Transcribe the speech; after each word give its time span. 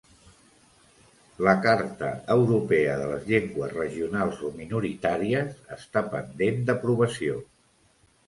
La 1.47 1.51
Carta 1.65 2.07
Europea 2.35 2.95
de 3.01 3.03
les 3.11 3.27
Llengües 3.33 3.75
Regionals 3.77 4.41
o 4.49 4.51
Minoritàries 4.61 5.53
està 5.77 6.03
pendent 6.15 6.59
d'aprovació 6.71 7.37